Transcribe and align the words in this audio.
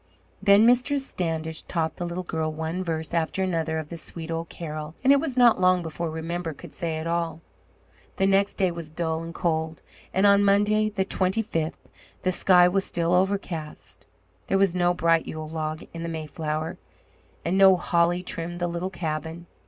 Then 0.41 0.65
Mistress 0.65 1.05
Standish 1.05 1.61
taught 1.61 1.97
the 1.97 2.07
little 2.07 2.23
girl 2.23 2.51
one 2.51 2.83
verse 2.83 3.13
after 3.13 3.43
another 3.43 3.77
of 3.77 3.89
the 3.89 3.97
sweet 3.97 4.31
old 4.31 4.49
carol, 4.49 4.95
and 5.03 5.13
it 5.13 5.19
was 5.19 5.37
not 5.37 5.61
long 5.61 5.83
before 5.83 6.09
Remember 6.09 6.53
could 6.55 6.73
say 6.73 6.97
it 6.97 7.05
all. 7.05 7.39
The 8.15 8.25
next 8.25 8.55
day 8.55 8.71
was 8.71 8.89
dull 8.89 9.21
and 9.21 9.31
cold, 9.31 9.83
and 10.11 10.25
on 10.25 10.43
Monday, 10.43 10.89
the 10.89 11.05
twenty 11.05 11.43
fifth, 11.43 11.87
the 12.23 12.31
sky 12.31 12.67
was 12.67 12.83
still 12.83 13.13
overcast. 13.13 14.03
There 14.47 14.57
was 14.57 14.73
no 14.73 14.95
bright 14.95 15.27
Yule 15.27 15.47
log 15.49 15.83
in 15.93 16.01
the 16.01 16.09
Mayflower, 16.09 16.79
and 17.45 17.55
no 17.55 17.75
holly 17.77 18.23
trimmed 18.23 18.59
the 18.59 18.65
little 18.67 18.89
cabin. 18.89 19.45